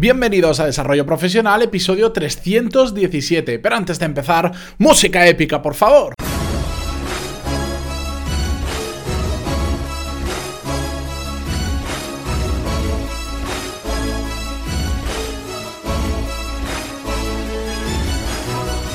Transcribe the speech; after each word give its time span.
Bienvenidos 0.00 0.58
a 0.60 0.64
Desarrollo 0.64 1.04
Profesional, 1.04 1.60
episodio 1.60 2.10
317. 2.10 3.58
Pero 3.58 3.76
antes 3.76 3.98
de 3.98 4.06
empezar, 4.06 4.50
música 4.78 5.26
épica, 5.26 5.60
por 5.60 5.74
favor. 5.74 6.14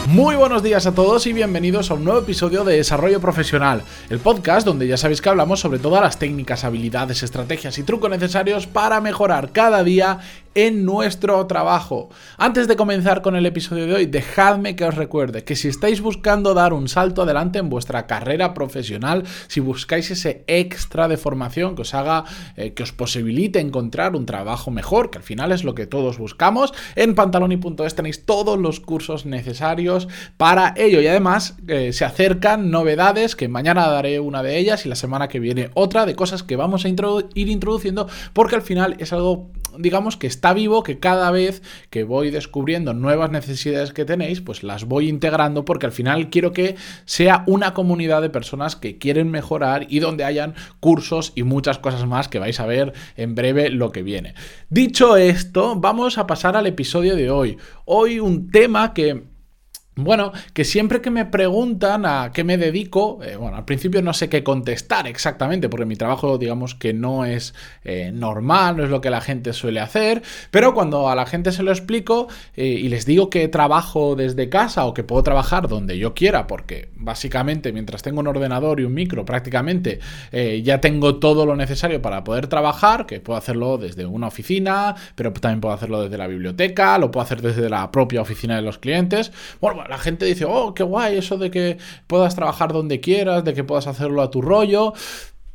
Muy 0.08 0.38
buenos 0.38 0.64
días 0.64 0.88
a 0.88 0.96
todos 0.96 1.28
y 1.28 1.34
bienvenidos 1.34 1.92
a 1.92 1.96
un 1.96 2.06
nuevo 2.06 2.22
episodio 2.22 2.64
de 2.64 2.78
Desarrollo 2.78 3.20
Profesional, 3.20 3.84
el 4.10 4.20
podcast 4.20 4.66
donde 4.66 4.88
ya 4.88 4.96
sabéis 4.96 5.20
que 5.22 5.28
hablamos 5.28 5.60
sobre 5.60 5.78
todas 5.78 6.02
las 6.02 6.18
técnicas, 6.18 6.64
habilidades, 6.64 7.22
estrategias 7.22 7.78
y 7.78 7.84
trucos 7.84 8.10
necesarios 8.10 8.66
para 8.66 9.02
mejorar 9.02 9.52
cada 9.52 9.84
día 9.84 10.20
en 10.56 10.86
nuestro 10.86 11.46
trabajo. 11.48 12.10
Antes 12.38 12.68
de 12.68 12.78
comenzar 12.78 13.22
con 13.22 13.36
el 13.36 13.45
episodio 13.45 13.86
de 13.86 13.94
hoy, 13.94 14.05
dejadme 14.05 14.76
que 14.76 14.86
os 14.86 14.95
recuerde 14.95 15.44
que 15.44 15.58
si 15.58 15.68
estáis 15.68 16.02
buscando 16.02 16.54
dar 16.54 16.73
un 16.73 16.88
salto 16.88 17.23
adelante 17.23 17.59
en 17.59 17.70
vuestra 17.70 18.08
carrera 18.08 18.54
profesional, 18.54 19.23
si 19.48 19.59
buscáis 19.59 20.09
ese 20.12 20.45
extra 20.48 21.09
de 21.09 21.18
formación 21.18 21.76
que 21.76 21.81
os 21.81 21.94
haga, 21.94 22.23
eh, 22.55 22.73
que 22.73 22.84
os 22.84 22.94
posibilite 22.94 23.59
encontrar 23.59 24.16
un 24.16 24.26
trabajo 24.26 24.72
mejor, 24.72 25.12
que 25.12 25.18
al 25.18 25.23
final 25.23 25.52
es 25.52 25.66
lo 25.66 25.76
que 25.76 25.88
todos 25.88 26.18
buscamos, 26.18 26.73
en 26.95 27.16
pantaloni.es 27.16 27.95
tenéis 27.95 28.26
todos 28.26 28.58
los 28.58 28.80
cursos 28.80 29.26
necesarios 29.26 30.08
para 30.38 30.73
ello 30.78 31.02
y 31.02 31.08
además 31.08 31.58
eh, 31.67 31.92
se 31.92 32.06
acercan 32.06 32.72
novedades 32.72 33.36
que 33.36 33.50
mañana 33.50 33.88
daré 33.90 34.22
una 34.22 34.42
de 34.42 34.58
ellas 34.58 34.86
y 34.86 34.90
la 34.90 34.95
semana 34.95 35.28
que 35.28 35.40
viene 35.40 35.70
otra 35.73 36.06
de 36.06 36.16
cosas 36.16 36.44
que 36.44 36.56
vamos 36.56 36.86
a 36.86 36.90
ir 36.90 37.50
introduciendo 37.50 38.08
porque 38.31 38.56
al 38.56 38.62
final 38.62 38.95
es 39.00 39.12
algo 39.12 39.50
digamos 39.80 40.18
que 40.18 40.28
está 40.28 40.54
vivo, 40.54 40.84
que 40.84 41.00
cada 41.00 41.32
vez 41.32 41.62
que 41.90 42.04
voy 42.04 42.32
descubriendo 42.32 42.94
nuevas 42.94 43.32
necesidades 43.32 43.94
que 43.94 44.06
tenéis, 44.06 44.42
pues 44.42 44.64
las 44.64 44.86
voy 44.86 45.09
integrando 45.09 45.66
porque 45.66 45.86
al 45.86 45.92
final 45.92 46.30
quiero 46.30 46.52
que 46.52 46.76
sea 47.06 47.44
una 47.48 47.73
comunidad 47.73 48.22
de 48.22 48.30
personas 48.30 48.76
que 48.76 48.98
quieren 48.98 49.30
mejorar 49.30 49.88
y 49.90 50.00
donde 50.00 50.23
hayan 50.23 50.56
cursos 50.80 51.34
y 51.36 51.44
muchas 51.44 51.80
cosas 51.80 52.06
más 52.06 52.28
que 52.28 52.40
vais 52.40 52.59
a 52.59 52.66
ver 52.66 52.94
en 53.17 53.36
breve 53.36 53.70
lo 53.70 53.92
que 53.92 54.04
viene. 54.04 54.34
Dicho 54.70 55.17
esto, 55.17 55.76
vamos 55.76 56.17
a 56.17 56.28
pasar 56.28 56.56
al 56.56 56.67
episodio 56.67 57.16
de 57.16 57.30
hoy. 57.30 57.58
Hoy 57.86 58.20
un 58.20 58.50
tema 58.50 58.94
que 58.94 59.34
bueno, 59.98 60.34
que 60.54 60.66
siempre 60.66 61.02
que 61.02 61.10
me 61.10 61.26
preguntan 61.26 62.06
a 62.06 62.32
qué 62.34 62.44
me 62.44 62.58
dedico, 62.58 63.20
eh, 63.24 63.38
bueno, 63.38 63.56
al 63.56 63.64
principio 63.64 64.02
no 64.02 64.14
sé 64.14 64.28
qué 64.28 64.44
contestar 64.44 65.08
exactamente, 65.08 65.70
porque 65.70 65.86
mi 65.86 65.96
trabajo, 65.96 66.38
digamos 66.38 66.76
que 66.76 66.94
no 66.94 67.24
es 67.24 67.54
eh, 67.86 68.12
normal, 68.14 68.76
no 68.76 68.84
es 68.84 68.90
lo 68.90 69.00
que 69.00 69.10
la 69.10 69.22
gente 69.22 69.54
suele 69.54 69.80
hacer, 69.80 70.22
pero 70.52 70.73
cuando 70.73 71.08
a 71.08 71.16
la 71.16 71.26
gente 71.26 71.54
se 71.54 71.64
lo 71.64 71.72
explico 71.72 72.28
eh, 72.58 72.66
y 72.66 72.90
les 72.90 73.06
digo 73.06 73.30
que 73.30 73.48
trabajo 73.48 74.18
desde 74.18 74.50
casa 74.50 74.86
o 74.86 74.94
que 74.94 75.06
puedo 75.06 75.23
trabajar 75.23 75.70
donde 75.70 75.98
yo 75.98 76.14
quiera, 76.14 76.46
porque 76.46 76.90
básicamente 76.96 77.72
mientras 77.72 78.02
tengo 78.02 78.20
un 78.20 78.28
ordenador 78.28 78.82
y 78.82 78.84
un 78.84 78.94
micro, 78.94 79.23
prácticamente 79.23 80.00
ya 80.64 80.82
tengo 80.82 81.16
todo 81.20 81.46
lo 81.46 81.56
necesario 81.56 82.02
para 82.02 82.23
poder 82.23 82.48
trabajar, 82.48 83.06
que 83.06 83.22
puedo 83.22 83.38
hacerlo 83.38 83.78
desde 83.78 84.06
una 84.06 84.28
oficina, 84.28 84.96
pero 85.16 85.32
también 85.32 85.62
puedo 85.62 85.73
hacerlo 85.73 86.02
desde 86.04 86.18
la 86.18 86.28
biblioteca, 86.28 86.98
lo 86.98 87.12
puedo 87.12 87.23
hacer 87.23 87.42
desde 87.42 87.70
la 87.70 87.90
propia 87.92 88.22
oficina 88.22 88.56
de 88.56 88.62
los 88.62 88.78
clientes. 88.78 89.32
Bueno, 89.62 89.84
la 89.88 89.97
gente 89.97 90.25
dice, 90.25 90.45
oh, 90.45 90.73
qué 90.73 90.83
guay 90.83 91.17
eso 91.17 91.38
de 91.38 91.52
que 91.52 91.78
puedas 92.08 92.36
trabajar 92.36 92.73
donde 92.73 93.00
quieras, 93.00 93.44
de 93.44 93.53
que 93.53 93.64
puedas 93.64 93.88
hacerlo 93.88 94.22
a 94.22 94.31
tu 94.31 94.42
rollo. 94.42 94.94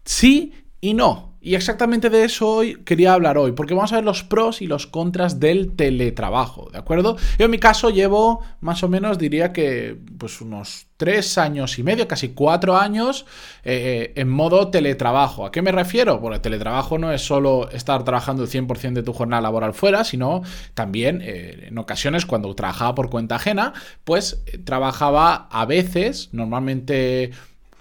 Sí 0.05 0.55
y 0.81 0.95
no. 0.95 1.30
Y 1.41 1.55
exactamente 1.55 2.11
de 2.11 2.25
eso 2.25 2.49
hoy 2.49 2.83
quería 2.85 3.15
hablar 3.15 3.39
hoy, 3.39 3.53
porque 3.53 3.75
vamos 3.75 3.93
a 3.93 3.97
ver 3.97 4.05
los 4.05 4.23
pros 4.23 4.61
y 4.61 4.67
los 4.67 4.87
contras 4.87 5.41
del 5.41 5.75
teletrabajo, 5.75 6.69
¿de 6.71 6.79
acuerdo? 6.79 7.17
Yo 7.39 7.47
en 7.47 7.51
mi 7.51 7.59
caso 7.59 7.89
llevo 7.89 8.41
más 8.61 8.83
o 8.83 8.89
menos, 8.89 9.19
diría 9.19 9.53
que 9.53 9.97
pues 10.19 10.43
unos 10.43 10.89
tres 11.01 11.39
años 11.39 11.79
y 11.79 11.83
medio, 11.83 12.07
casi 12.07 12.29
cuatro 12.35 12.77
años 12.77 13.25
eh, 13.65 14.12
en 14.17 14.29
modo 14.29 14.69
teletrabajo. 14.69 15.47
¿A 15.47 15.50
qué 15.50 15.62
me 15.62 15.73
refiero? 15.73 16.21
El 16.31 16.41
teletrabajo 16.43 16.99
no 16.99 17.11
es 17.11 17.23
solo 17.23 17.71
estar 17.71 18.05
trabajando 18.05 18.43
el 18.43 18.50
100% 18.50 18.93
de 18.93 19.03
tu 19.03 19.15
jornada 19.15 19.41
laboral 19.41 19.73
fuera, 19.73 20.05
sino 20.05 20.43
también 20.75 21.23
eh, 21.23 21.69
en 21.69 21.79
ocasiones 21.79 22.27
cuando 22.27 22.55
trabajaba 22.55 22.95
por 22.95 23.09
cuenta 23.09 23.37
ajena, 23.37 23.73
pues 24.05 24.43
eh, 24.45 24.59
trabajaba 24.59 25.49
a 25.50 25.65
veces, 25.65 26.29
normalmente 26.33 27.31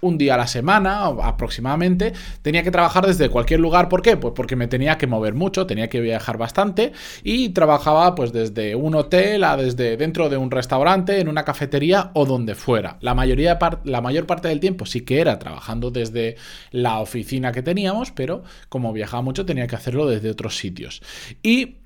un 0.02 0.18
día 0.18 0.36
a 0.36 0.38
la 0.38 0.48
semana 0.48 1.06
aproximadamente, 1.06 2.14
tenía 2.42 2.64
que 2.64 2.72
trabajar 2.72 3.06
desde 3.06 3.30
cualquier 3.30 3.60
lugar. 3.60 3.90
¿Por 3.90 4.02
qué? 4.02 4.18
Pues 4.18 4.34
porque 4.36 4.56
me 4.56 4.68
tenía 4.68 4.98
que 4.98 5.08
mover 5.08 5.34
mucho, 5.34 5.66
tenía 5.66 5.90
que 5.90 6.02
viajar 6.02 6.38
bastante 6.38 6.94
y 7.24 7.50
trabajaba 7.50 8.16
pues 8.16 8.32
desde 8.32 8.76
un 8.76 8.96
hotel 8.96 9.44
a 9.44 9.58
desde 9.58 9.98
dentro 9.98 10.30
de 10.30 10.38
un 10.38 10.52
restaurante, 10.52 11.20
en 11.20 11.28
una 11.28 11.44
cafetería 11.44 12.12
o 12.14 12.26
donde 12.26 12.56
fuera. 12.56 12.98
La, 13.02 13.14
mayoría 13.14 13.58
la 13.84 14.02
mayor 14.02 14.26
parte 14.26 14.48
del 14.48 14.60
tiempo 14.60 14.86
sí 14.86 15.02
que 15.02 15.20
era 15.22 15.40
trabajando 15.40 15.92
desde 15.92 16.36
la 16.72 17.00
oficina 17.00 17.52
que 17.52 17.62
teníamos, 17.62 18.12
pero 18.12 18.44
como 18.70 18.94
viajaba 18.94 19.22
mucho 19.22 19.46
tenía 19.46 19.68
que 19.68 19.76
hacerlo 19.76 20.08
desde 20.08 20.30
otros 20.30 20.58
sitios. 20.58 21.02
Y 21.44 21.78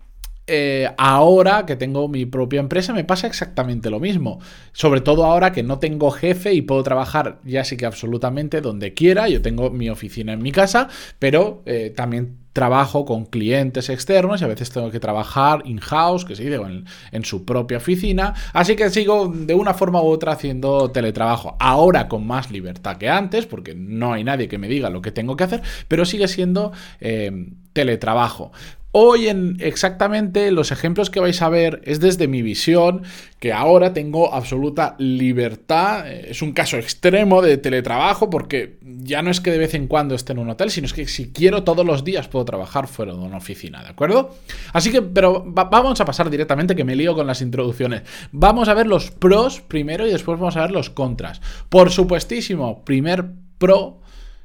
eh, 0.46 0.90
ahora 0.98 1.66
que 1.66 1.78
tengo 1.78 2.10
mi 2.10 2.26
propia 2.26 2.60
empresa 2.60 2.94
me 2.94 3.06
pasa 3.06 3.28
exactamente 3.28 3.90
lo 3.90 4.00
mismo. 4.00 4.40
Sobre 4.74 5.02
todo 5.02 5.26
ahora 5.26 5.52
que 5.54 5.64
no 5.64 5.80
tengo 5.80 6.12
jefe 6.12 6.54
y 6.54 6.62
puedo 6.62 6.84
trabajar 6.84 7.40
ya 7.46 7.64
sí 7.64 7.78
que 7.78 7.86
absolutamente 7.86 8.60
donde 8.62 8.94
quiera. 8.94 9.30
Yo 9.30 9.42
tengo 9.42 9.70
mi 9.70 9.90
oficina 9.90 10.34
en 10.34 10.42
mi 10.42 10.52
casa, 10.52 10.90
pero 11.20 11.62
eh, 11.66 11.94
también 11.96 12.44
trabajo 12.52 13.06
con 13.06 13.26
clientes 13.26 13.90
externos 13.90 14.42
y 14.42 14.44
a 14.44 14.48
veces 14.48 14.70
tengo 14.70 14.92
que 14.92 15.00
trabajar 15.00 15.64
in-house, 15.66 16.24
que 16.24 16.36
se 16.36 16.44
dice, 16.44 16.56
en, 16.56 16.86
en, 17.12 17.26
su 17.26 17.46
propia 17.46 17.78
oficina. 17.78 18.36
Así 18.54 18.76
que 18.76 18.90
sigo 18.92 19.28
de 19.34 19.56
una 19.56 19.74
forma 19.74 20.02
u 20.02 20.06
otra 20.06 20.34
haciendo 20.34 20.92
teletrabajo. 20.92 21.56
Ahora 21.60 22.08
con 22.08 22.28
más 22.28 22.52
libertad 22.52 22.98
que 22.98 23.10
antes, 23.10 23.48
porque 23.48 23.74
no 23.76 24.14
hay 24.14 24.24
nadie 24.24 24.48
que 24.48 24.60
me 24.60 24.68
diga 24.68 24.90
lo 24.90 25.02
que 25.02 25.12
tengo 25.12 25.36
que 25.36 25.46
hacer, 25.46 25.62
pero 25.88 26.06
sigue 26.06 26.28
siendo 26.28 26.74
eh, 27.00 27.32
teletrabajo. 27.74 28.52
Hoy 28.96 29.28
en 29.28 29.58
exactamente 29.60 30.52
los 30.52 30.72
ejemplos 30.72 31.10
que 31.10 31.20
vais 31.20 31.42
a 31.42 31.50
ver 31.50 31.82
es 31.84 32.00
desde 32.00 32.28
mi 32.28 32.44
visión, 32.44 33.02
que 33.40 33.52
ahora 33.52 33.92
tengo 33.92 34.36
absoluta 34.36 34.94
libertad. 35.00 36.08
Es 36.08 36.44
un 36.44 36.52
caso 36.52 36.78
extremo 36.78 37.42
de 37.42 37.58
teletrabajo 37.58 38.30
porque 38.30 38.78
ya 38.84 39.24
no 39.24 39.32
es 39.32 39.42
que 39.42 39.50
de 39.50 39.58
vez 39.58 39.74
en 39.74 39.88
cuando 39.88 40.14
esté 40.14 40.34
en 40.34 40.38
un 40.38 40.52
hotel, 40.52 40.70
sino 40.70 40.86
es 40.86 40.94
que 40.94 41.08
si 41.08 41.32
quiero 41.32 41.64
todos 41.64 41.84
los 41.84 42.04
días 42.04 42.28
puedo 42.28 42.46
trabajar 42.46 42.88
fuera 42.88 43.14
de 43.14 43.18
una 43.18 43.38
oficina, 43.38 43.82
¿de 43.82 43.90
acuerdo? 43.90 44.36
Así 44.74 44.92
que, 44.92 45.02
pero 45.02 45.44
vamos 45.44 46.00
a 46.00 46.06
pasar 46.06 46.30
directamente 46.30 46.76
que 46.76 46.84
me 46.84 46.96
lío 46.96 47.16
con 47.16 47.26
las 47.26 47.42
introducciones. 47.42 48.04
Vamos 48.32 48.70
a 48.70 48.76
ver 48.76 48.86
los 48.86 49.10
pros 49.10 49.62
primero 49.62 50.06
y 50.06 50.12
después 50.12 50.38
vamos 50.38 50.56
a 50.56 50.62
ver 50.62 50.72
los 50.72 50.92
contras. 50.92 51.42
Por 51.68 51.90
supuestísimo, 51.90 52.86
primer 52.86 53.26
pro 53.58 54.03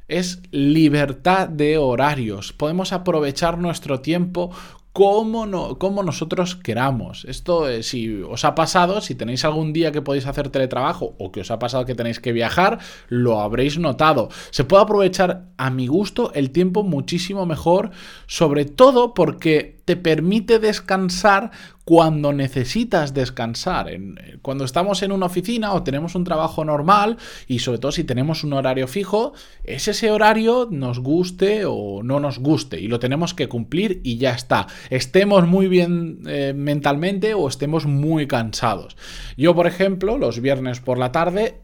es 0.08 0.42
libertad 0.50 1.48
de 1.48 1.78
horarios. 1.78 2.52
Podemos 2.52 2.92
aprovechar 2.92 3.58
nuestro 3.58 4.00
tiempo 4.00 4.50
como, 4.98 5.46
no, 5.46 5.78
como 5.78 6.02
nosotros 6.02 6.56
queramos. 6.56 7.24
Esto, 7.26 7.68
eh, 7.68 7.84
si 7.84 8.20
os 8.22 8.44
ha 8.44 8.56
pasado, 8.56 9.00
si 9.00 9.14
tenéis 9.14 9.44
algún 9.44 9.72
día 9.72 9.92
que 9.92 10.02
podéis 10.02 10.26
hacer 10.26 10.48
teletrabajo 10.48 11.14
o 11.18 11.30
que 11.30 11.42
os 11.42 11.52
ha 11.52 11.60
pasado 11.60 11.84
que 11.84 11.94
tenéis 11.94 12.18
que 12.18 12.32
viajar, 12.32 12.80
lo 13.06 13.40
habréis 13.40 13.78
notado. 13.78 14.28
Se 14.50 14.64
puede 14.64 14.82
aprovechar 14.82 15.50
a 15.56 15.70
mi 15.70 15.86
gusto 15.86 16.32
el 16.34 16.50
tiempo 16.50 16.82
muchísimo 16.82 17.46
mejor, 17.46 17.92
sobre 18.26 18.64
todo 18.64 19.14
porque 19.14 19.78
te 19.84 19.94
permite 19.94 20.58
descansar 20.58 21.52
cuando 21.88 22.34
necesitas 22.34 23.14
descansar. 23.14 23.88
Eh, 23.88 24.36
cuando 24.42 24.66
estamos 24.66 25.02
en 25.02 25.10
una 25.10 25.24
oficina 25.24 25.72
o 25.72 25.82
tenemos 25.82 26.14
un 26.14 26.22
trabajo 26.22 26.62
normal 26.62 27.16
y 27.46 27.60
sobre 27.60 27.78
todo 27.78 27.92
si 27.92 28.04
tenemos 28.04 28.44
un 28.44 28.52
horario 28.52 28.86
fijo, 28.86 29.32
es 29.64 29.88
ese 29.88 30.10
horario 30.10 30.68
nos 30.70 30.98
guste 30.98 31.64
o 31.64 32.02
no 32.02 32.20
nos 32.20 32.40
guste 32.40 32.78
y 32.78 32.88
lo 32.88 32.98
tenemos 32.98 33.32
que 33.32 33.48
cumplir 33.48 34.02
y 34.04 34.18
ya 34.18 34.32
está. 34.32 34.66
Estemos 34.90 35.46
muy 35.46 35.66
bien 35.66 36.20
eh, 36.26 36.52
mentalmente 36.54 37.32
o 37.32 37.48
estemos 37.48 37.86
muy 37.86 38.26
cansados. 38.26 38.94
Yo, 39.38 39.54
por 39.54 39.66
ejemplo, 39.66 40.18
los 40.18 40.42
viernes 40.42 40.80
por 40.80 40.98
la 40.98 41.10
tarde 41.10 41.62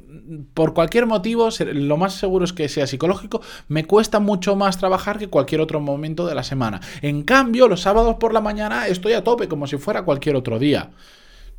por 0.55 0.75
cualquier 0.75 1.07
motivo, 1.07 1.49
lo 1.73 1.97
más 1.97 2.15
seguro 2.15 2.45
es 2.45 2.53
que 2.53 2.69
sea 2.69 2.87
psicológico, 2.87 3.41
me 3.69 3.85
cuesta 3.85 4.21
mucho 4.21 4.57
más 4.57 4.79
trabajar 4.79 5.19
que 5.19 5.29
cualquier 5.29 5.61
otro 5.61 5.81
momento 5.81 6.27
de 6.27 6.35
la 6.35 6.43
semana. 6.43 6.81
En 7.03 7.23
cambio, 7.23 7.69
los 7.69 7.83
sábados 7.83 8.17
por 8.17 8.33
la 8.33 8.41
mañana 8.41 8.87
estoy 8.87 9.15
a 9.15 9.25
tope, 9.25 9.49
como 9.49 9.67
si 9.67 9.77
fuera 9.77 10.03
cualquier 10.03 10.14
otro 10.37 10.59
día. 10.59 10.91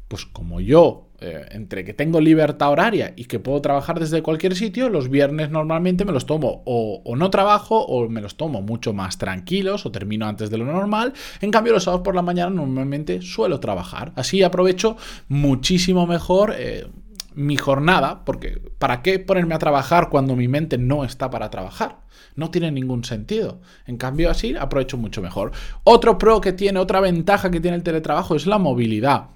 Pues 0.07 0.25
como 0.25 0.61
yo, 0.61 1.09
eh, 1.19 1.45
entre 1.51 1.83
que 1.83 1.93
tengo 1.93 2.19
libertad 2.21 2.69
horaria 2.69 3.13
y 3.15 3.25
que 3.25 3.39
puedo 3.39 3.61
trabajar 3.61 3.99
desde 3.99 4.21
cualquier 4.21 4.55
sitio, 4.55 4.89
los 4.89 5.09
viernes 5.09 5.49
normalmente 5.49 6.05
me 6.05 6.11
los 6.11 6.25
tomo 6.25 6.61
o, 6.65 7.01
o, 7.03 7.15
no 7.15 7.29
trabajo 7.29 7.83
o 7.83 8.07
me 8.09 8.21
los 8.21 8.35
tomo 8.35 8.61
mucho 8.61 8.93
más 8.93 9.17
tranquilos 9.17 9.85
o 9.85 9.91
termino 9.91 10.27
antes 10.27 10.49
de 10.49 10.57
lo 10.57 10.65
normal. 10.65 11.13
En 11.41 11.51
cambio, 11.51 11.73
los 11.73 11.85
sábados 11.85 12.03
por 12.03 12.15
la 12.15 12.21
mañana 12.21 12.51
normalmente 12.51 13.21
suelo 13.21 13.59
trabajar. 13.59 14.11
Así 14.15 14.43
aprovecho 14.43 14.97
muchísimo 15.27 16.05
mejor. 16.05 16.53
Eh, 16.57 16.85
mi 17.35 17.57
jornada, 17.57 18.23
porque 18.25 18.61
¿para 18.79 19.01
qué 19.01 19.19
ponerme 19.19 19.55
a 19.55 19.59
trabajar 19.59 20.09
cuando 20.09 20.35
mi 20.35 20.47
mente 20.47 20.77
no 20.77 21.03
está 21.03 21.29
para 21.29 21.49
trabajar? 21.49 21.99
No 22.35 22.49
tiene 22.49 22.71
ningún 22.71 23.03
sentido. 23.03 23.61
En 23.85 23.97
cambio, 23.97 24.29
así 24.29 24.55
aprovecho 24.55 24.97
mucho 24.97 25.21
mejor. 25.21 25.51
Otro 25.83 26.17
pro 26.17 26.41
que 26.41 26.53
tiene, 26.53 26.79
otra 26.79 26.99
ventaja 26.99 27.51
que 27.51 27.59
tiene 27.59 27.77
el 27.77 27.83
teletrabajo 27.83 28.35
es 28.35 28.47
la 28.47 28.57
movilidad 28.57 29.29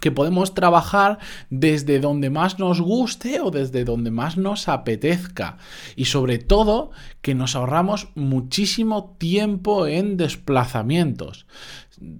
que 0.00 0.12
podemos 0.12 0.54
trabajar 0.54 1.18
desde 1.48 2.00
donde 2.00 2.30
más 2.30 2.58
nos 2.58 2.80
guste 2.80 3.40
o 3.40 3.50
desde 3.50 3.84
donde 3.84 4.10
más 4.10 4.36
nos 4.36 4.68
apetezca. 4.68 5.56
Y 5.96 6.06
sobre 6.06 6.38
todo 6.38 6.90
que 7.22 7.34
nos 7.34 7.56
ahorramos 7.56 8.08
muchísimo 8.14 9.16
tiempo 9.18 9.86
en 9.86 10.16
desplazamientos. 10.16 11.46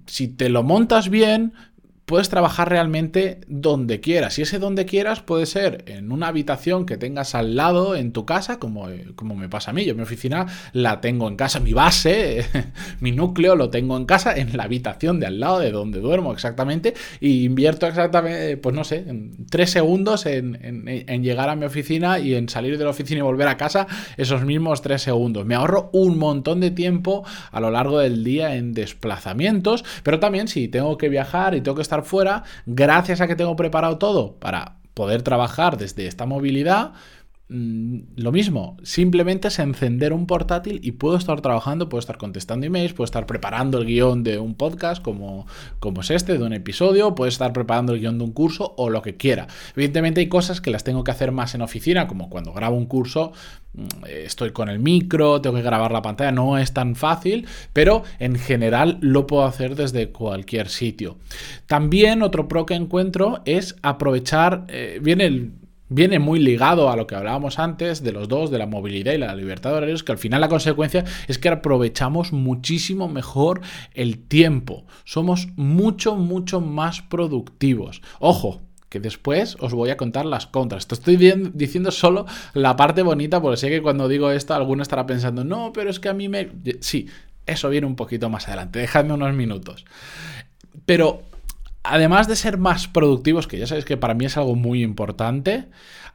Si 0.07 0.27
te 0.27 0.49
lo 0.49 0.63
montas 0.63 1.09
bien, 1.09 1.53
puedes 2.07 2.29
trabajar 2.29 2.69
realmente 2.69 3.41
donde 3.47 3.99
quieras. 3.99 4.39
Y 4.39 4.43
ese 4.43 4.59
donde 4.59 4.85
quieras 4.85 5.19
puede 5.19 5.45
ser 5.45 5.83
en 5.87 6.13
una 6.13 6.29
habitación 6.29 6.85
que 6.85 6.95
tengas 6.95 7.35
al 7.35 7.57
lado 7.57 7.97
en 7.97 8.13
tu 8.13 8.25
casa, 8.25 8.59
como, 8.59 8.89
eh, 8.89 9.07
como 9.17 9.35
me 9.35 9.49
pasa 9.49 9.71
a 9.71 9.73
mí. 9.73 9.83
Yo 9.83 9.93
mi 9.93 10.03
oficina 10.03 10.45
la 10.71 11.01
tengo 11.01 11.27
en 11.27 11.35
casa, 11.35 11.59
mi 11.59 11.73
base, 11.73 12.45
mi 13.01 13.11
núcleo 13.11 13.57
lo 13.57 13.69
tengo 13.69 13.97
en 13.97 14.05
casa, 14.05 14.37
en 14.37 14.55
la 14.55 14.63
habitación 14.63 15.19
de 15.19 15.25
al 15.25 15.41
lado 15.41 15.59
de 15.59 15.71
donde 15.71 15.99
duermo 15.99 16.31
exactamente. 16.31 16.93
Y 17.19 17.43
invierto 17.43 17.87
exactamente, 17.87 18.55
pues 18.55 18.73
no 18.73 18.85
sé, 18.85 19.03
en 19.05 19.45
tres 19.49 19.71
segundos 19.71 20.25
en, 20.25 20.57
en 20.63 21.23
llegar 21.23 21.49
a 21.49 21.57
mi 21.57 21.65
oficina 21.65 22.19
y 22.19 22.35
en 22.35 22.47
salir 22.47 22.77
de 22.77 22.85
la 22.85 22.91
oficina 22.91 23.19
y 23.19 23.23
volver 23.23 23.49
a 23.49 23.57
casa 23.57 23.85
esos 24.15 24.45
mismos 24.45 24.81
tres 24.81 25.01
segundos. 25.01 25.45
Me 25.45 25.55
ahorro 25.55 25.89
un 25.91 26.17
montón 26.17 26.61
de 26.61 26.71
tiempo 26.71 27.25
a 27.51 27.59
lo 27.59 27.69
largo 27.69 27.99
del 27.99 28.23
día 28.23 28.55
en 28.55 28.73
desplazamientos, 28.73 29.83
pero 30.03 30.21
también 30.21 30.47
si 30.47 30.69
tengo 30.69 30.97
que 30.97 31.09
viajar 31.09 31.53
y 31.53 31.59
tengo 31.59 31.75
que 31.75 31.81
estar 31.81 31.96
fuera, 32.03 32.43
gracias 32.65 33.21
a 33.21 33.27
que 33.27 33.35
tengo 33.35 33.55
preparado 33.55 33.97
todo 33.97 34.35
para 34.39 34.77
poder 34.93 35.21
trabajar 35.21 35.77
desde 35.77 36.07
esta 36.07 36.25
movilidad, 36.25 36.93
Mm, 37.49 37.99
lo 38.17 38.33
mismo, 38.33 38.75
simplemente 38.83 39.47
es 39.47 39.59
encender 39.59 40.11
un 40.11 40.27
portátil 40.27 40.81
y 40.83 40.91
puedo 40.93 41.15
estar 41.15 41.39
trabajando, 41.39 41.87
puedo 41.87 41.99
estar 41.99 42.17
contestando 42.17 42.65
emails, 42.65 42.91
puedo 42.91 43.05
estar 43.05 43.25
preparando 43.25 43.77
el 43.77 43.85
guion 43.85 44.21
de 44.23 44.37
un 44.37 44.53
podcast 44.53 45.01
como, 45.01 45.47
como 45.79 46.01
es 46.01 46.11
este, 46.11 46.37
de 46.37 46.43
un 46.43 46.51
episodio, 46.51 47.15
puedo 47.15 47.29
estar 47.29 47.53
preparando 47.53 47.93
el 47.93 48.01
guion 48.01 48.17
de 48.17 48.25
un 48.25 48.33
curso 48.33 48.73
o 48.75 48.89
lo 48.89 49.01
que 49.01 49.15
quiera. 49.15 49.47
Evidentemente 49.77 50.19
hay 50.19 50.27
cosas 50.27 50.59
que 50.59 50.71
las 50.71 50.83
tengo 50.83 51.05
que 51.05 51.11
hacer 51.11 51.31
más 51.31 51.55
en 51.55 51.61
oficina, 51.61 52.05
como 52.05 52.29
cuando 52.29 52.51
grabo 52.51 52.75
un 52.75 52.85
curso, 52.85 53.31
mm, 53.75 53.85
estoy 54.09 54.51
con 54.51 54.67
el 54.67 54.79
micro, 54.79 55.39
tengo 55.39 55.55
que 55.55 55.61
grabar 55.61 55.93
la 55.93 56.01
pantalla, 56.01 56.33
no 56.33 56.57
es 56.57 56.73
tan 56.73 56.97
fácil, 56.97 57.47
pero 57.71 58.03
en 58.19 58.35
general 58.35 58.97
lo 58.99 59.25
puedo 59.25 59.45
hacer 59.45 59.75
desde 59.75 60.09
cualquier 60.09 60.67
sitio. 60.67 61.17
También 61.65 62.23
otro 62.23 62.49
pro 62.49 62.65
que 62.65 62.73
encuentro 62.73 63.41
es 63.45 63.77
aprovechar, 63.83 64.65
eh, 64.67 64.99
viene 65.01 65.27
el 65.27 65.53
viene 65.89 66.19
muy 66.19 66.39
ligado 66.39 66.89
a 66.89 66.95
lo 66.95 67.07
que 67.07 67.15
hablábamos 67.15 67.59
antes 67.59 68.03
de 68.03 68.11
los 68.11 68.27
dos, 68.27 68.51
de 68.51 68.57
la 68.57 68.65
movilidad 68.65 69.13
y 69.13 69.17
la 69.17 69.35
libertad 69.35 69.71
de 69.71 69.77
horarios, 69.77 70.03
que 70.03 70.11
al 70.11 70.17
final 70.17 70.41
la 70.41 70.49
consecuencia 70.49 71.05
es 71.27 71.37
que 71.37 71.49
aprovechamos 71.49 72.33
muchísimo 72.33 73.07
mejor 73.07 73.61
el 73.93 74.19
tiempo. 74.19 74.85
Somos 75.05 75.47
mucho, 75.55 76.15
mucho 76.15 76.61
más 76.61 77.01
productivos. 77.01 78.01
Ojo, 78.19 78.61
que 78.89 78.99
después 78.99 79.57
os 79.59 79.73
voy 79.73 79.89
a 79.89 79.97
contar 79.97 80.25
las 80.25 80.47
contras. 80.47 80.87
Te 80.87 80.95
estoy 80.95 81.17
diciendo 81.53 81.91
solo 81.91 82.25
la 82.53 82.75
parte 82.75 83.01
bonita, 83.01 83.41
porque 83.41 83.57
sé 83.57 83.69
que 83.69 83.81
cuando 83.81 84.07
digo 84.07 84.31
esto 84.31 84.53
alguno 84.53 84.81
estará 84.81 85.05
pensando, 85.05 85.43
no, 85.43 85.73
pero 85.73 85.89
es 85.89 85.99
que 85.99 86.09
a 86.09 86.13
mí 86.13 86.29
me... 86.29 86.49
Sí, 86.79 87.07
eso 87.45 87.69
viene 87.69 87.87
un 87.87 87.95
poquito 87.95 88.29
más 88.29 88.47
adelante, 88.47 88.79
dejadme 88.79 89.13
unos 89.13 89.33
minutos. 89.33 89.85
Pero 90.85 91.23
además 91.89 92.27
de 92.27 92.35
ser 92.35 92.57
más 92.57 92.87
productivos, 92.87 93.47
que 93.47 93.57
ya 93.57 93.67
sabéis 93.67 93.85
que 93.85 93.97
para 93.97 94.13
mí 94.13 94.25
es 94.25 94.37
algo 94.37 94.55
muy 94.55 94.83
importante, 94.83 95.67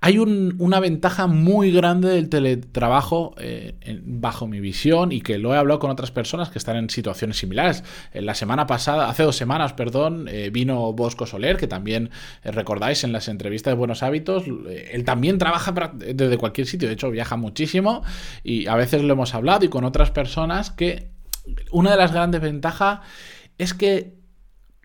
hay 0.04 0.18
una 0.18 0.80
ventaja 0.80 1.28
muy 1.28 1.70
grande 1.70 2.08
del 2.08 2.28
teletrabajo 2.28 3.36
eh, 3.38 3.76
bajo 4.04 4.48
mi 4.48 4.58
visión 4.58 5.12
y 5.12 5.20
que 5.20 5.38
lo 5.38 5.54
he 5.54 5.56
hablado 5.56 5.78
con 5.78 5.92
otras 5.92 6.10
personas 6.10 6.50
que 6.50 6.58
están 6.58 6.74
en 6.74 6.90
situaciones 6.90 7.36
similares. 7.36 7.84
la 8.12 8.34
semana 8.34 8.66
pasada, 8.66 9.08
hace 9.08 9.22
dos 9.22 9.36
semanas, 9.36 9.74
perdón, 9.74 10.26
eh, 10.28 10.50
vino 10.52 10.92
Bosco 10.92 11.24
Soler, 11.24 11.56
que 11.56 11.68
también 11.68 12.10
eh, 12.42 12.50
recordáis 12.50 13.04
en 13.04 13.12
las 13.12 13.28
entrevistas 13.28 13.70
de 13.70 13.76
Buenos 13.76 14.02
Hábitos, 14.02 14.42
él 14.46 15.04
también 15.04 15.38
trabaja 15.38 15.72
desde 15.94 16.36
cualquier 16.36 16.66
sitio, 16.66 16.88
de 16.88 16.94
hecho 16.94 17.08
viaja 17.12 17.36
muchísimo 17.36 18.02
y 18.42 18.66
a 18.66 18.74
veces 18.74 19.04
lo 19.04 19.12
hemos 19.12 19.36
hablado 19.36 19.64
y 19.64 19.68
con 19.68 19.84
otras 19.84 20.10
personas 20.10 20.72
que 20.72 21.12
una 21.70 21.92
de 21.92 21.96
las 21.96 22.12
grandes 22.12 22.40
ventajas 22.40 23.00
es 23.56 23.72
que 23.72 24.21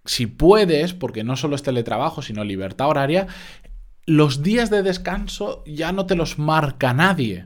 si 0.07 0.25
puedes, 0.25 0.93
porque 0.93 1.23
no 1.23 1.35
solo 1.35 1.55
es 1.55 1.63
teletrabajo, 1.63 2.21
sino 2.21 2.43
libertad 2.43 2.87
horaria, 2.87 3.27
los 4.05 4.41
días 4.41 4.69
de 4.69 4.81
descanso 4.81 5.63
ya 5.65 5.91
no 5.91 6.05
te 6.05 6.15
los 6.15 6.39
marca 6.39 6.93
nadie. 6.93 7.45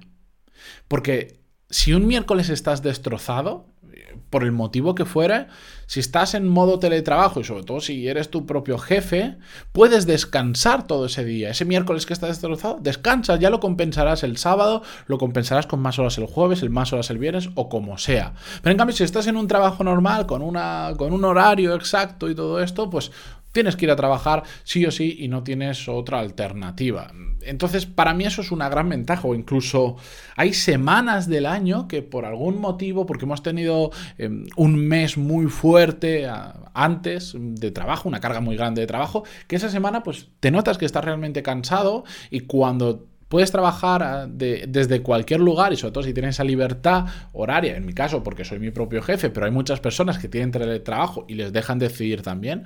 Porque 0.87 1.41
si 1.69 1.93
un 1.93 2.07
miércoles 2.07 2.49
estás 2.49 2.83
destrozado, 2.83 3.65
por 4.29 4.43
el 4.43 4.51
motivo 4.51 4.95
que 4.95 5.05
fuera, 5.05 5.47
si 5.87 5.99
estás 5.99 6.35
en 6.35 6.47
modo 6.47 6.79
teletrabajo 6.79 7.41
y 7.41 7.43
sobre 7.43 7.63
todo 7.63 7.81
si 7.81 8.07
eres 8.07 8.29
tu 8.29 8.45
propio 8.45 8.77
jefe, 8.77 9.37
puedes 9.71 10.05
descansar 10.05 10.87
todo 10.87 11.07
ese 11.07 11.25
día. 11.25 11.49
Ese 11.49 11.65
miércoles 11.65 12.05
que 12.05 12.13
estás 12.13 12.29
destrozado, 12.29 12.77
descansas, 12.81 13.39
ya 13.39 13.49
lo 13.49 13.59
compensarás 13.59 14.23
el 14.23 14.37
sábado, 14.37 14.83
lo 15.07 15.17
compensarás 15.17 15.67
con 15.67 15.81
más 15.81 15.99
horas 15.99 16.17
el 16.17 16.27
jueves, 16.27 16.61
el 16.61 16.69
más 16.69 16.93
horas 16.93 17.09
el 17.09 17.17
viernes 17.17 17.49
o 17.55 17.67
como 17.67 17.97
sea. 17.97 18.33
Pero 18.61 18.71
en 18.71 18.77
cambio, 18.77 18.95
si 18.95 19.03
estás 19.03 19.27
en 19.27 19.35
un 19.35 19.47
trabajo 19.47 19.83
normal, 19.83 20.25
con, 20.27 20.41
una, 20.41 20.93
con 20.97 21.11
un 21.11 21.25
horario 21.25 21.75
exacto 21.75 22.29
y 22.29 22.35
todo 22.35 22.61
esto, 22.61 22.89
pues 22.89 23.11
Tienes 23.51 23.75
que 23.75 23.85
ir 23.85 23.91
a 23.91 23.95
trabajar 23.95 24.43
sí 24.63 24.85
o 24.85 24.91
sí 24.91 25.17
y 25.19 25.27
no 25.27 25.43
tienes 25.43 25.87
otra 25.87 26.19
alternativa. 26.19 27.11
Entonces, 27.41 27.85
para 27.85 28.13
mí 28.13 28.23
eso 28.23 28.41
es 28.41 28.51
una 28.51 28.69
gran 28.69 28.89
ventaja. 28.89 29.27
O 29.27 29.35
incluso 29.35 29.97
hay 30.35 30.53
semanas 30.53 31.27
del 31.27 31.45
año 31.45 31.87
que 31.87 32.01
por 32.01 32.25
algún 32.25 32.59
motivo, 32.59 33.05
porque 33.05 33.25
hemos 33.25 33.43
tenido 33.43 33.91
em, 34.17 34.45
un 34.55 34.75
mes 34.75 35.17
muy 35.17 35.47
fuerte 35.47 36.27
antes 36.73 37.33
de 37.37 37.71
trabajo, 37.71 38.07
una 38.07 38.19
carga 38.19 38.39
muy 38.39 38.55
grande 38.55 38.81
de 38.81 38.87
trabajo, 38.87 39.23
que 39.47 39.55
esa 39.55 39.69
semana 39.69 40.03
pues 40.03 40.29
te 40.39 40.51
notas 40.51 40.77
que 40.77 40.85
estás 40.85 41.03
realmente 41.03 41.43
cansado 41.43 42.03
y 42.29 42.41
cuando 42.41 43.07
puedes 43.31 43.49
trabajar 43.49 44.03
ah, 44.03 44.27
desde 44.27 45.01
cualquier 45.01 45.39
lugar 45.39 45.71
y 45.73 45.77
sobre 45.77 45.93
todo 45.93 46.03
si 46.03 46.13
tienes 46.13 46.35
esa 46.35 46.43
libertad 46.43 47.05
horaria, 47.31 47.77
en 47.77 47.85
mi 47.85 47.93
caso 47.93 48.23
porque 48.23 48.43
soy 48.43 48.59
mi 48.59 48.71
propio 48.71 49.01
jefe, 49.01 49.29
pero 49.29 49.45
hay 49.45 49.51
muchas 49.51 49.79
personas 49.79 50.19
que 50.19 50.27
tienen 50.27 50.51
teletrabajo 50.51 51.25
y 51.27 51.35
les 51.35 51.53
dejan 51.53 51.79
decidir 51.79 52.21
también 52.21 52.65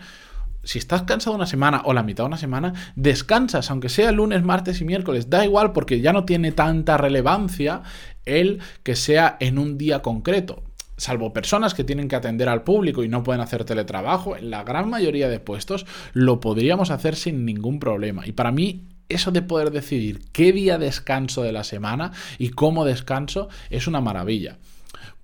si 0.65 0.79
estás 0.79 1.03
cansado 1.03 1.35
una 1.35 1.45
semana 1.45 1.81
o 1.85 1.93
la 1.93 2.03
mitad 2.03 2.23
de 2.23 2.27
una 2.27 2.37
semana, 2.37 2.73
descansas, 2.95 3.71
aunque 3.71 3.89
sea 3.89 4.11
lunes, 4.11 4.43
martes 4.43 4.81
y 4.81 4.85
miércoles, 4.85 5.29
da 5.29 5.45
igual 5.45 5.71
porque 5.71 6.01
ya 6.01 6.11
no 6.11 6.25
tiene 6.25 6.51
tanta 6.51 6.97
relevancia 6.97 7.83
el 8.25 8.59
que 8.83 8.95
sea 8.95 9.37
en 9.39 9.57
un 9.57 9.77
día 9.77 10.01
concreto. 10.01 10.63
Salvo 10.97 11.33
personas 11.33 11.73
que 11.73 11.83
tienen 11.83 12.07
que 12.07 12.15
atender 12.15 12.49
al 12.49 12.63
público 12.63 13.03
y 13.03 13.09
no 13.09 13.23
pueden 13.23 13.41
hacer 13.41 13.65
teletrabajo, 13.65 14.35
en 14.37 14.49
la 14.49 14.63
gran 14.63 14.89
mayoría 14.89 15.29
de 15.29 15.39
puestos 15.39 15.85
lo 16.13 16.39
podríamos 16.39 16.89
hacer 16.89 17.15
sin 17.15 17.45
ningún 17.45 17.79
problema. 17.79 18.25
Y 18.25 18.31
para 18.31 18.51
mí 18.51 18.87
eso 19.09 19.31
de 19.31 19.41
poder 19.41 19.71
decidir 19.71 20.21
qué 20.31 20.51
día 20.51 20.77
descanso 20.77 21.43
de 21.43 21.51
la 21.51 21.63
semana 21.63 22.11
y 22.39 22.49
cómo 22.49 22.85
descanso 22.85 23.49
es 23.69 23.87
una 23.87 24.01
maravilla. 24.01 24.57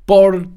Por, 0.06 0.50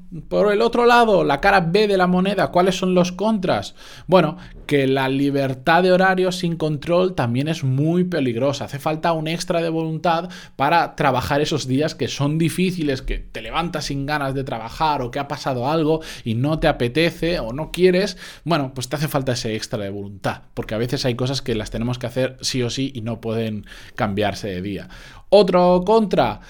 el 0.51 0.61
otro 0.61 0.85
lado, 0.85 1.23
la 1.23 1.39
cara 1.39 1.61
B 1.61 1.87
de 1.87 1.97
la 1.97 2.07
moneda, 2.07 2.47
¿cuáles 2.47 2.75
son 2.77 2.93
los 2.95 3.11
contras? 3.11 3.75
Bueno, 4.07 4.37
que 4.65 4.87
la 4.87 5.07
libertad 5.07 5.83
de 5.83 5.91
horario 5.91 6.31
sin 6.31 6.57
control 6.57 7.13
también 7.13 7.47
es 7.47 7.63
muy 7.63 8.03
peligrosa. 8.03 8.65
Hace 8.65 8.79
falta 8.79 9.13
un 9.13 9.27
extra 9.27 9.61
de 9.61 9.69
voluntad 9.69 10.29
para 10.55 10.95
trabajar 10.95 11.41
esos 11.41 11.67
días 11.67 11.93
que 11.93 12.07
son 12.07 12.37
difíciles, 12.37 13.01
que 13.01 13.19
te 13.19 13.41
levantas 13.41 13.85
sin 13.85 14.05
ganas 14.05 14.33
de 14.33 14.43
trabajar 14.43 15.01
o 15.01 15.11
que 15.11 15.19
ha 15.19 15.27
pasado 15.27 15.69
algo 15.69 16.01
y 16.23 16.33
no 16.33 16.59
te 16.59 16.67
apetece 16.67 17.39
o 17.39 17.53
no 17.53 17.71
quieres. 17.71 18.17
Bueno, 18.43 18.73
pues 18.73 18.89
te 18.89 18.95
hace 18.95 19.07
falta 19.07 19.33
ese 19.33 19.55
extra 19.55 19.79
de 19.83 19.89
voluntad, 19.89 20.41
porque 20.55 20.75
a 20.75 20.79
veces 20.79 21.05
hay 21.05 21.15
cosas 21.15 21.41
que 21.41 21.55
las 21.55 21.69
tenemos 21.69 21.99
que 21.99 22.07
hacer 22.07 22.37
sí 22.41 22.63
o 22.63 22.69
sí 22.69 22.91
y 22.95 23.01
no 23.01 23.21
pueden 23.21 23.67
cambiarse 23.95 24.47
de 24.47 24.61
día. 24.61 24.89
Otro 25.29 25.83
contra 25.85 26.41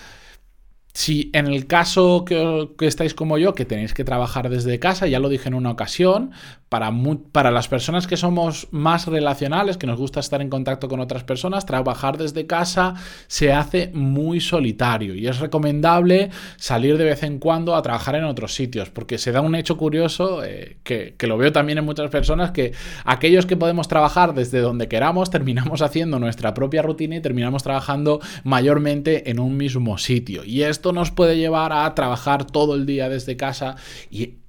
si 0.95 1.29
en 1.33 1.47
el 1.47 1.67
caso 1.67 2.23
que, 2.23 2.69
estáis 2.79 3.13
como 3.13 3.37
yo, 3.37 3.53
que 3.53 3.65
tenéis 3.65 3.93
que 3.93 4.05
trabajar 4.05 4.49
desde 4.49 4.79
casa, 4.79 5.07
ya 5.07 5.19
lo 5.19 5.27
dije 5.27 5.49
en 5.49 5.53
una 5.53 5.69
ocasión, 5.69 6.31
para, 6.69 6.91
para, 7.31 7.51
las 7.51 7.67
personas 7.67 8.07
que 8.07 8.17
somos 8.17 8.67
más 8.71 9.07
relacionales, 9.07 9.77
que 9.77 9.85
nos 9.85 9.99
gusta 9.99 10.19
estar 10.19 10.41
en 10.41 10.49
contacto 10.49 10.87
con 10.89 10.99
otras 10.99 11.23
personas, 11.23 11.65
trabajar 11.65 12.17
desde 12.17 12.47
casa 12.47 12.95
se 13.27 13.53
hace 13.53 13.91
muy 13.93 14.41
solitario 14.41 15.15
y 15.15 15.27
es 15.27 15.39
recomendable 15.39 16.31
salir 16.57 16.97
de 16.97 17.05
vez 17.05 17.23
en 17.23 17.37
cuando 17.37 17.75
a 17.75 17.81
trabajar 17.81 18.15
en 18.15 18.23
otros 18.23 18.55
sitios, 18.55 18.89
porque 18.89 19.17
se 19.19 19.31
da 19.31 19.41
un 19.41 19.55
hecho 19.55 19.77
curioso 19.77 20.43
eh, 20.43 20.77
que, 20.83 21.15
que 21.17 21.27
lo 21.27 21.37
veo 21.37 21.51
también 21.51 21.77
en 21.77 21.85
muchas 21.85 22.09
personas, 22.09 22.51
que 22.51 22.73
aquellos 23.03 23.45
que 23.45 23.57
podemos 23.57 23.87
trabajar 23.87 24.33
desde 24.33 24.59
donde 24.59 24.87
queramos, 24.87 25.29
terminamos 25.35 25.81
haciendo 25.81 26.19
nuestra 26.19 26.53
propia 26.53 26.81
rutina 26.81 27.17
y 27.17 27.21
terminamos 27.21 27.63
trabajando 27.63 28.19
mayormente 28.43 29.29
en 29.29 29.39
un 29.39 29.55
mismo 29.55 29.97
sitio. 29.97 30.43
Y 30.43 30.63
esto 30.63 30.93
nos 30.93 31.11
puede 31.11 31.37
llevar 31.37 31.73
a 31.73 31.93
trabajar 31.93 32.45
todo 32.45 32.75
el 32.75 32.85
día 32.85 33.07
desde 33.07 33.37
casa 33.37 33.75
y 34.09 34.44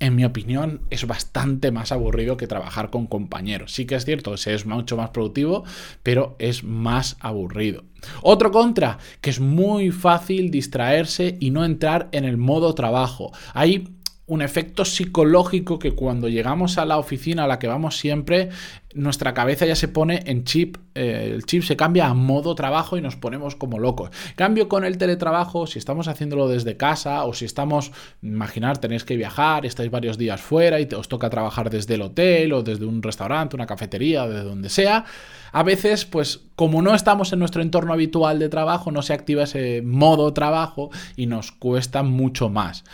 en 0.00 0.14
mi 0.14 0.24
opinión, 0.24 0.82
es 0.90 1.06
bastante 1.06 1.70
más 1.72 1.92
aburrido 1.92 2.36
que 2.36 2.46
trabajar 2.46 2.90
con 2.90 3.06
compañeros. 3.06 3.72
Sí 3.72 3.86
que 3.86 3.96
es 3.96 4.04
cierto, 4.04 4.34
es 4.34 4.66
mucho 4.66 4.96
más 4.96 5.10
productivo, 5.10 5.64
pero 6.02 6.36
es 6.38 6.62
más 6.62 7.16
aburrido. 7.20 7.84
Otro 8.22 8.52
contra, 8.52 8.98
que 9.20 9.30
es 9.30 9.40
muy 9.40 9.90
fácil 9.90 10.50
distraerse 10.50 11.36
y 11.40 11.50
no 11.50 11.64
entrar 11.64 12.08
en 12.12 12.24
el 12.24 12.36
modo 12.36 12.74
trabajo. 12.74 13.32
Hay 13.54 13.88
un 14.28 14.42
efecto 14.42 14.84
psicológico 14.84 15.78
que 15.78 15.92
cuando 15.92 16.28
llegamos 16.28 16.78
a 16.78 16.84
la 16.84 16.98
oficina 16.98 17.44
a 17.44 17.46
la 17.46 17.58
que 17.58 17.66
vamos 17.66 17.96
siempre, 17.96 18.50
nuestra 18.94 19.32
cabeza 19.32 19.64
ya 19.64 19.74
se 19.74 19.88
pone 19.88 20.22
en 20.26 20.44
chip, 20.44 20.76
eh, 20.94 21.30
el 21.32 21.44
chip 21.44 21.62
se 21.62 21.76
cambia 21.76 22.06
a 22.06 22.14
modo 22.14 22.54
trabajo 22.54 22.98
y 22.98 23.00
nos 23.00 23.16
ponemos 23.16 23.56
como 23.56 23.78
locos. 23.78 24.10
Cambio 24.36 24.68
con 24.68 24.84
el 24.84 24.98
teletrabajo, 24.98 25.66
si 25.66 25.78
estamos 25.78 26.08
haciéndolo 26.08 26.46
desde 26.46 26.76
casa 26.76 27.24
o 27.24 27.32
si 27.32 27.46
estamos, 27.46 27.90
imaginar, 28.22 28.78
tenéis 28.78 29.04
que 29.04 29.16
viajar, 29.16 29.64
estáis 29.64 29.90
varios 29.90 30.18
días 30.18 30.42
fuera 30.42 30.78
y 30.78 30.88
os 30.94 31.08
toca 31.08 31.30
trabajar 31.30 31.70
desde 31.70 31.94
el 31.94 32.02
hotel 32.02 32.52
o 32.52 32.62
desde 32.62 32.84
un 32.84 33.02
restaurante, 33.02 33.56
una 33.56 33.66
cafetería, 33.66 34.26
desde 34.28 34.44
donde 34.44 34.68
sea, 34.68 35.06
a 35.52 35.62
veces, 35.62 36.04
pues 36.04 36.40
como 36.54 36.82
no 36.82 36.94
estamos 36.94 37.32
en 37.32 37.38
nuestro 37.38 37.62
entorno 37.62 37.94
habitual 37.94 38.38
de 38.38 38.50
trabajo, 38.50 38.90
no 38.90 39.00
se 39.00 39.14
activa 39.14 39.44
ese 39.44 39.80
modo 39.82 40.34
trabajo 40.34 40.90
y 41.16 41.26
nos 41.26 41.52
cuesta 41.52 42.02
mucho 42.02 42.50
más. 42.50 42.84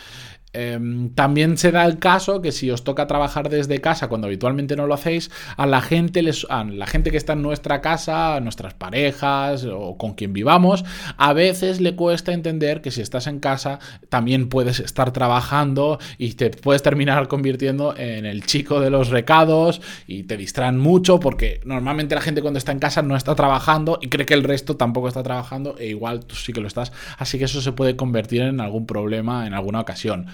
Em, 0.55 1.09
también 1.09 1.57
se 1.57 1.71
da 1.71 1.85
el 1.85 1.99
caso 1.99 2.41
que 2.41 2.53
si 2.53 2.71
os 2.71 2.85
toca 2.85 3.07
trabajar 3.07 3.49
desde 3.49 3.81
casa 3.81 4.07
cuando 4.07 4.27
habitualmente 4.27 4.77
no 4.77 4.87
lo 4.87 4.93
hacéis, 4.93 5.29
a 5.57 5.65
la 5.65 5.81
gente 5.81 6.21
les, 6.21 6.47
a 6.49 6.63
la 6.63 6.87
gente 6.87 7.11
que 7.11 7.17
está 7.17 7.33
en 7.33 7.41
nuestra 7.41 7.81
casa, 7.81 8.37
a 8.37 8.39
nuestras 8.39 8.73
parejas 8.73 9.65
o 9.65 9.97
con 9.97 10.13
quien 10.13 10.31
vivamos, 10.31 10.85
a 11.17 11.33
veces 11.33 11.81
le 11.81 11.95
cuesta 11.95 12.31
entender 12.31 12.81
que 12.81 12.91
si 12.91 13.01
estás 13.01 13.27
en 13.27 13.39
casa 13.39 13.79
también 14.07 14.47
puedes 14.47 14.79
estar 14.79 15.11
trabajando 15.11 15.99
y 16.17 16.35
te 16.35 16.51
puedes 16.51 16.81
terminar 16.81 17.27
convirtiendo 17.27 17.93
en 17.97 18.25
el 18.25 18.45
chico 18.45 18.79
de 18.79 18.89
los 18.89 19.09
recados 19.09 19.81
y 20.07 20.23
te 20.23 20.37
distraen 20.37 20.79
mucho 20.79 21.19
porque 21.19 21.59
normalmente 21.65 22.15
la 22.15 22.21
gente 22.21 22.41
cuando 22.41 22.59
está 22.59 22.71
en 22.71 22.79
casa 22.79 23.01
no 23.01 23.17
está 23.17 23.35
trabajando 23.35 23.99
y 24.01 24.07
cree 24.07 24.25
que 24.25 24.33
el 24.33 24.43
resto 24.43 24.77
tampoco 24.77 25.09
está 25.09 25.21
trabajando 25.21 25.75
e 25.77 25.87
igual 25.87 26.25
tú 26.25 26.35
sí 26.35 26.53
que 26.53 26.61
lo 26.61 26.67
estás, 26.67 26.93
así 27.17 27.37
que 27.37 27.43
eso 27.43 27.61
se 27.61 27.73
puede 27.73 27.97
convertir 27.97 28.41
en 28.41 28.61
algún 28.61 28.85
problema 28.85 29.47
en 29.47 29.53
alguna 29.53 29.81
ocasión. 29.81 30.27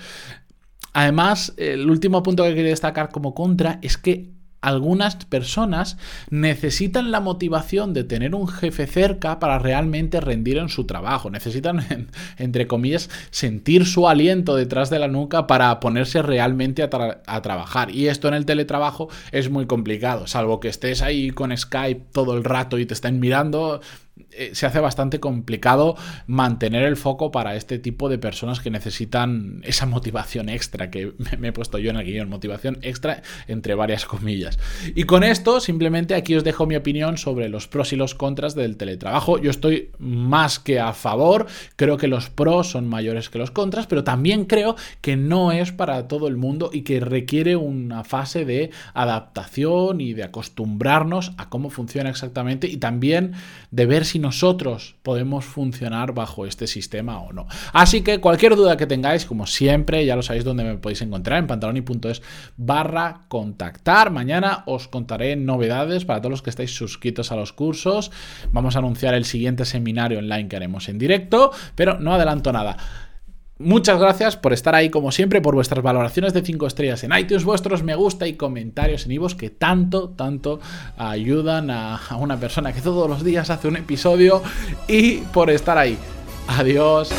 Además, 0.94 1.54
el 1.58 1.90
último 1.90 2.22
punto 2.24 2.44
que 2.44 2.56
quería 2.56 2.72
destacar 2.72 3.10
como 3.10 3.34
contra 3.34 3.80
es 3.82 3.98
que 3.98 4.32
algunas 4.62 5.16
personas 5.26 5.98
necesitan 6.30 7.10
la 7.10 7.20
motivación 7.20 7.94
de 7.94 8.04
tener 8.04 8.36
un 8.36 8.48
jefe 8.48 8.86
cerca 8.86 9.40
para 9.40 9.58
realmente 9.58 10.22
rendir 10.22 10.58
en 10.58 10.70
su 10.70 10.86
trabajo. 10.86 11.32
Necesitan, 11.32 12.10
entre 12.38 12.68
comillas, 12.68 13.10
sentir 13.32 13.86
su 13.88 14.08
aliento 14.08 14.56
detrás 14.56 14.90
de 14.92 15.00
la 15.00 15.08
nuca 15.08 15.48
para 15.48 15.80
ponerse 15.80 16.22
realmente 16.22 16.84
a, 16.84 16.90
a, 17.26 17.42
trabajar. 17.42 17.90
Y 17.90 18.08
esto 18.08 18.28
en 18.28 18.36
el 18.36 18.46
teletrabajo 18.46 19.10
es 19.32 19.50
muy 19.50 19.66
complicado, 19.66 20.28
salvo 20.28 20.60
que 20.60 20.68
estés 20.68 21.02
ahí 21.02 21.32
con 21.32 21.56
Skype 21.56 22.06
todo 22.12 22.38
el 22.38 22.44
rato 22.44 22.78
y 22.78 22.86
te 22.86 22.94
estén 22.94 23.20
mirando. 23.20 23.82
Eh, 24.34 24.52
se 24.54 24.66
hace 24.66 24.80
bastante 24.80 25.20
complicado 25.20 25.96
mantener 26.26 26.84
el 26.84 26.96
foco 26.96 27.32
para 27.32 27.56
este 27.56 27.80
tipo 27.80 28.08
de 28.08 28.18
personas 28.18 28.62
que 28.62 28.70
necesitan 28.70 29.62
esa 29.64 29.86
motivación 29.86 30.48
extra 30.48 30.90
que 30.90 31.14
me 31.40 31.50
he 31.50 31.52
puesto 31.52 31.78
yo 31.78 31.90
en 31.90 31.98
el 31.98 32.06
guion, 32.06 32.30
motivación 32.30 32.78
extra 32.82 33.24
entre 33.48 33.76
varias 33.76 34.06
comillas. 34.06 34.58
Y 34.96 35.04
con 35.04 35.24
esto 35.24 35.60
simplemente 35.60 36.16
aquí 36.16 36.36
os 36.36 36.44
dejo 36.44 36.66
mi 36.66 36.76
opinión 36.76 37.18
sobre 37.18 37.50
los 37.50 37.68
pros 37.68 37.92
y 37.92 37.96
los 37.98 38.16
contras 38.16 38.56
del 38.56 38.78
teletrabajo. 38.78 39.38
Yo 39.38 39.52
estoy 39.52 39.90
más 40.00 40.60
que 40.60 40.80
a 40.80 40.94
favor, 40.94 41.48
creo 41.76 41.98
que 41.98 42.08
los 42.08 42.30
pros 42.30 42.72
son 42.72 42.88
mayores 42.88 43.30
que 43.30 43.38
los 43.38 43.52
contras, 43.52 43.88
pero 43.88 44.04
también 44.04 44.46
creo 44.46 44.76
que 45.02 45.18
no 45.18 45.52
es 45.52 45.72
para 45.72 46.08
todo 46.08 46.28
el 46.28 46.38
mundo 46.38 46.70
y 46.72 46.84
que 46.84 47.00
requiere 47.00 47.56
una 47.56 48.04
fase 48.04 48.46
de 48.46 48.72
adaptación 48.94 50.00
y 50.00 50.14
de 50.14 50.24
acostumbrarnos 50.24 51.34
a 51.38 51.50
cómo 51.50 51.70
funciona 51.70 52.10
exactamente 52.10 52.68
y 52.68 52.78
también 52.78 53.34
de 53.72 53.86
ver 53.86 54.06
si 54.06 54.21
nosotros 54.22 54.96
podemos 55.04 55.46
funcionar 55.46 56.14
bajo 56.14 56.46
este 56.46 56.68
sistema 56.68 57.20
o 57.20 57.34
no. 57.34 57.48
Así 57.74 58.02
que 58.02 58.20
cualquier 58.20 58.56
duda 58.56 58.78
que 58.78 58.88
tengáis, 58.88 59.26
como 59.26 59.48
siempre, 59.48 60.06
ya 60.06 60.16
lo 60.16 60.24
sabéis 60.24 60.46
dónde 60.46 60.64
me 60.64 60.78
podéis 60.78 61.02
encontrar, 61.02 61.40
en 61.40 61.48
pantaloni.es 61.48 62.22
barra 62.58 63.22
contactar. 63.28 64.12
Mañana 64.12 64.64
os 64.66 64.88
contaré 64.88 65.36
novedades 65.36 66.06
para 66.06 66.22
todos 66.22 66.32
los 66.32 66.42
que 66.42 66.50
estáis 66.50 66.76
suscritos 66.76 67.32
a 67.32 67.36
los 67.36 67.52
cursos. 67.54 68.12
Vamos 68.52 68.76
a 68.76 68.80
anunciar 68.80 69.14
el 69.14 69.26
siguiente 69.26 69.66
seminario 69.66 70.20
online 70.20 70.48
que 70.48 70.56
haremos 70.56 70.88
en 70.88 70.98
directo, 70.98 71.52
pero 71.76 72.00
no 72.00 72.14
adelanto 72.14 72.52
nada. 72.54 72.78
Muchas 73.64 74.00
gracias 74.00 74.38
por 74.38 74.54
estar 74.54 74.76
ahí 74.76 74.90
como 74.90 75.12
siempre, 75.12 75.42
por 75.42 75.56
vuestras 75.56 75.84
valoraciones 75.84 76.34
de 76.34 76.42
5 76.42 76.68
estrellas 76.68 77.04
en 77.04 77.18
iTunes, 77.18 77.44
vuestros 77.44 77.84
me 77.84 77.96
gusta 77.96 78.28
y 78.28 78.34
comentarios 78.34 79.06
en 79.06 79.12
Ivos 79.12 79.36
que 79.36 79.50
tanto, 79.50 80.10
tanto 80.10 80.60
ayudan 80.98 81.70
a 81.70 82.00
una 82.20 82.38
persona 82.38 82.74
que 82.74 82.82
todos 82.82 83.10
los 83.10 83.24
días 83.24 83.50
hace 83.50 83.68
un 83.68 83.78
episodio 83.78 84.42
y 84.88 85.18
por 85.34 85.50
estar 85.50 85.78
ahí. 85.78 85.98
Adiós. 86.48 87.12